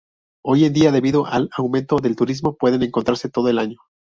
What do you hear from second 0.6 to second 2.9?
en día, debido al aumento del turismo pueden